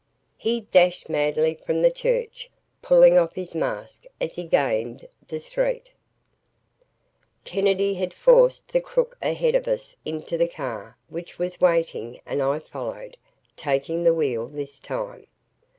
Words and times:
He 0.39 0.61
dashed 0.61 1.09
madly 1.09 1.59
from 1.63 1.83
the 1.83 1.91
church, 1.91 2.49
pulling 2.81 3.19
off 3.19 3.35
his 3.35 3.53
mask 3.53 4.05
as 4.19 4.33
he 4.33 4.45
gained 4.45 5.07
the 5.27 5.39
street......... 5.39 5.91
Kennedy 7.45 7.93
had 7.93 8.11
forced 8.11 8.69
the 8.69 8.81
crook 8.81 9.15
ahead 9.21 9.53
of 9.53 9.67
us 9.67 9.95
into 10.03 10.39
the 10.39 10.47
car 10.49 10.97
which 11.09 11.37
was 11.37 11.61
waiting 11.61 12.19
and 12.25 12.41
I 12.41 12.57
followed, 12.57 13.15
taking 13.55 14.03
the 14.03 14.11
wheel 14.11 14.47
this 14.47 14.79
time. 14.79 15.27